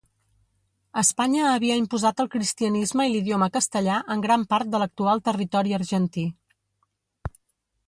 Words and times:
Espanya 1.01 1.43
havia 1.49 1.75
imposat 1.81 2.23
el 2.23 2.29
cristianisme 2.37 3.05
i 3.09 3.13
l'idioma 3.13 3.49
castellà 3.59 3.99
en 4.17 4.25
gran 4.25 4.47
part 4.55 4.73
de 4.73 4.83
l'actual 4.85 5.23
territori 5.31 5.79
argentí. 5.83 6.27